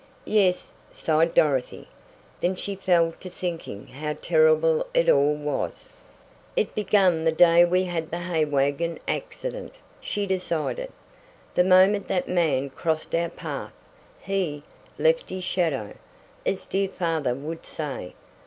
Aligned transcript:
"Yes," 0.25 0.73
sighed 0.89 1.35
Dorothy. 1.35 1.87
Then 2.39 2.55
she 2.55 2.73
fell 2.75 3.13
to 3.19 3.29
thinking 3.29 3.85
how 3.85 4.13
terrible 4.19 4.87
it 4.95 5.07
all 5.07 5.35
was. 5.35 5.93
"It 6.55 6.73
began 6.73 7.23
the 7.23 7.31
day 7.31 7.63
we 7.65 7.83
had 7.83 8.09
the 8.09 8.17
hay 8.17 8.43
wagon 8.45 8.97
accident," 9.07 9.75
she 9.99 10.25
decided. 10.25 10.91
"The 11.53 11.65
moment 11.65 12.07
that 12.07 12.27
man 12.27 12.71
crossed 12.71 13.13
our 13.13 13.29
path 13.29 13.73
he 14.19 14.63
left 14.97 15.29
his 15.29 15.43
shadow, 15.43 15.93
as 16.47 16.65
dear 16.65 16.89
father 16.89 17.35
would 17.35 17.63
say. 17.63 18.15